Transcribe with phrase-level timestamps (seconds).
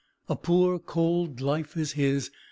[0.27, 2.31] A poor cold life is his!